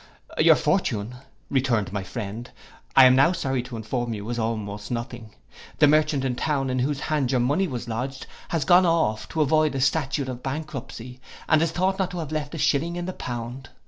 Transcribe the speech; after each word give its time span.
'Your 0.39 0.55
fortune,' 0.55 1.17
returned 1.51 1.93
my 1.93 2.01
friend, 2.01 2.49
'I 2.95 3.05
am 3.05 3.15
now 3.15 3.31
sorry 3.33 3.61
to 3.61 3.75
inform 3.77 4.15
you, 4.15 4.27
is 4.31 4.39
almost 4.39 4.89
nothing. 4.89 5.29
The 5.77 5.85
merchant 5.87 6.25
in 6.25 6.35
town, 6.35 6.71
in 6.71 6.79
whose 6.79 7.01
hands 7.01 7.31
your 7.31 7.39
money 7.41 7.67
was 7.67 7.87
lodged, 7.87 8.25
has 8.49 8.65
gone 8.65 8.87
off, 8.87 9.29
to 9.29 9.41
avoid 9.41 9.75
a 9.75 9.79
statute 9.79 10.27
of 10.27 10.41
bankruptcy, 10.41 11.19
and 11.47 11.61
is 11.61 11.69
thought 11.69 11.99
not 11.99 12.09
to 12.09 12.17
have 12.17 12.31
left 12.31 12.55
a 12.55 12.57
shilling 12.57 12.95
in 12.95 13.05
the 13.05 13.13
pound. 13.13 13.69